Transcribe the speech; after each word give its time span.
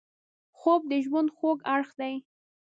خوب 0.57 0.81
د 0.91 0.93
ژوند 1.05 1.29
خوږ 1.35 1.59
اړخ 1.73 1.89
دی 1.99 2.13